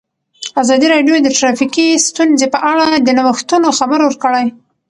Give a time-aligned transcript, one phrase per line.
[0.61, 4.45] ازادي راډیو د ټرافیکي ستونزې په اړه د نوښتونو خبر ورکړی.